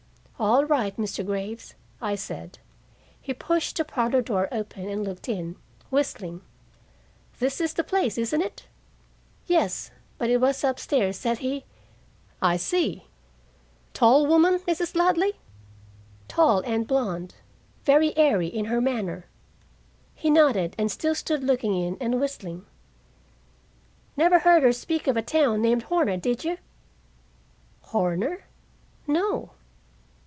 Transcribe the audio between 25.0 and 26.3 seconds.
of a town named Horner,